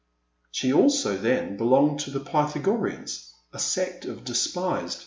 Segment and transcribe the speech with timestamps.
[0.49, 4.97] She also then belonged to the Pythagoreans— a sect I despised.